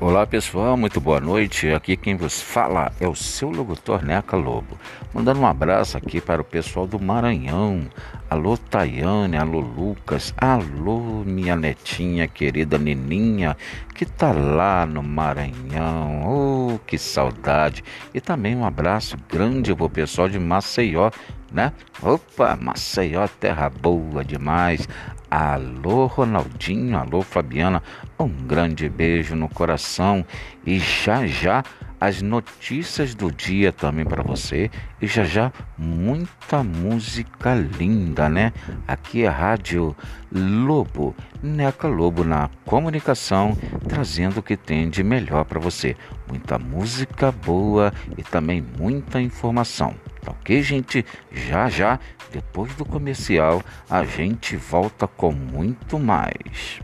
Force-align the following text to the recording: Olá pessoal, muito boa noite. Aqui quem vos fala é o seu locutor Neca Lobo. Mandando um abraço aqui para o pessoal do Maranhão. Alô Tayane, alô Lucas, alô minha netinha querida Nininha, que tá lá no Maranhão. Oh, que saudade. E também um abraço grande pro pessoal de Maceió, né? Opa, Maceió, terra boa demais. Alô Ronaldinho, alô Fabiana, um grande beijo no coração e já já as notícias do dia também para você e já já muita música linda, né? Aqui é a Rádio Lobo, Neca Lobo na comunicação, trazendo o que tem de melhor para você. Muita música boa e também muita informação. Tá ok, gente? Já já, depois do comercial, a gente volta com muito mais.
Olá 0.00 0.24
pessoal, 0.24 0.76
muito 0.76 1.00
boa 1.00 1.18
noite. 1.18 1.72
Aqui 1.72 1.96
quem 1.96 2.14
vos 2.14 2.40
fala 2.40 2.92
é 3.00 3.08
o 3.08 3.16
seu 3.16 3.50
locutor 3.50 4.00
Neca 4.04 4.36
Lobo. 4.36 4.78
Mandando 5.12 5.40
um 5.40 5.46
abraço 5.46 5.98
aqui 5.98 6.20
para 6.20 6.40
o 6.40 6.44
pessoal 6.44 6.86
do 6.86 7.00
Maranhão. 7.00 7.84
Alô 8.30 8.56
Tayane, 8.56 9.36
alô 9.36 9.58
Lucas, 9.58 10.32
alô 10.36 11.24
minha 11.26 11.56
netinha 11.56 12.28
querida 12.28 12.78
Nininha, 12.78 13.56
que 13.92 14.06
tá 14.06 14.30
lá 14.30 14.86
no 14.86 15.02
Maranhão. 15.02 16.22
Oh, 16.24 16.78
que 16.86 16.96
saudade. 16.96 17.82
E 18.14 18.20
também 18.20 18.54
um 18.54 18.64
abraço 18.64 19.16
grande 19.28 19.74
pro 19.74 19.90
pessoal 19.90 20.28
de 20.28 20.38
Maceió, 20.38 21.10
né? 21.52 21.72
Opa, 22.02 22.56
Maceió, 22.56 23.26
terra 23.26 23.70
boa 23.70 24.24
demais. 24.24 24.88
Alô 25.30 26.06
Ronaldinho, 26.06 26.96
alô 26.96 27.20
Fabiana, 27.20 27.82
um 28.18 28.28
grande 28.28 28.88
beijo 28.88 29.36
no 29.36 29.48
coração 29.48 30.24
e 30.64 30.78
já 30.78 31.26
já 31.26 31.62
as 32.00 32.22
notícias 32.22 33.14
do 33.14 33.30
dia 33.30 33.72
também 33.72 34.04
para 34.04 34.22
você 34.22 34.70
e 35.02 35.06
já 35.06 35.24
já 35.24 35.52
muita 35.76 36.62
música 36.62 37.54
linda, 37.54 38.28
né? 38.28 38.52
Aqui 38.86 39.24
é 39.24 39.28
a 39.28 39.32
Rádio 39.32 39.96
Lobo, 40.32 41.14
Neca 41.42 41.88
Lobo 41.88 42.22
na 42.24 42.48
comunicação, 42.64 43.56
trazendo 43.88 44.38
o 44.38 44.42
que 44.42 44.56
tem 44.56 44.88
de 44.88 45.02
melhor 45.02 45.44
para 45.44 45.58
você. 45.58 45.96
Muita 46.28 46.58
música 46.58 47.32
boa 47.32 47.92
e 48.16 48.22
também 48.22 48.64
muita 48.78 49.20
informação. 49.20 49.94
Tá 50.20 50.30
ok, 50.32 50.62
gente? 50.62 51.04
Já 51.32 51.68
já, 51.68 51.98
depois 52.30 52.74
do 52.74 52.84
comercial, 52.84 53.62
a 53.88 54.04
gente 54.04 54.56
volta 54.56 55.06
com 55.06 55.32
muito 55.32 55.98
mais. 55.98 56.80